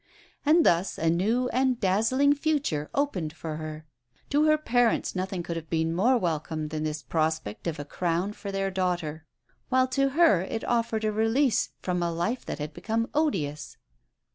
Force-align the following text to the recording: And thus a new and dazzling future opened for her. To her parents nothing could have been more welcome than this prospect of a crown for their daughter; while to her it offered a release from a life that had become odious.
And 0.47 0.65
thus 0.65 0.97
a 0.97 1.11
new 1.11 1.47
and 1.49 1.79
dazzling 1.79 2.33
future 2.33 2.89
opened 2.91 3.33
for 3.33 3.57
her. 3.57 3.85
To 4.31 4.45
her 4.45 4.57
parents 4.57 5.15
nothing 5.15 5.43
could 5.43 5.55
have 5.55 5.69
been 5.69 5.93
more 5.93 6.17
welcome 6.17 6.69
than 6.69 6.83
this 6.83 7.03
prospect 7.03 7.67
of 7.67 7.77
a 7.77 7.85
crown 7.85 8.33
for 8.33 8.51
their 8.51 8.71
daughter; 8.71 9.27
while 9.69 9.87
to 9.89 10.09
her 10.17 10.41
it 10.41 10.63
offered 10.63 11.03
a 11.03 11.11
release 11.11 11.69
from 11.83 12.01
a 12.01 12.11
life 12.11 12.43
that 12.47 12.57
had 12.57 12.73
become 12.73 13.09
odious. 13.13 13.77